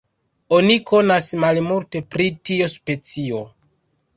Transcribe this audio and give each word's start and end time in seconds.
Oni 0.59 0.77
konas 0.91 1.27
malmulte 1.43 2.01
pri 2.15 2.27
tiu 2.51 2.71
specio. 2.77 3.45